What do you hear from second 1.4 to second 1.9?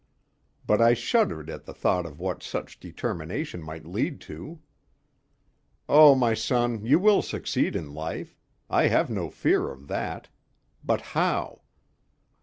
at the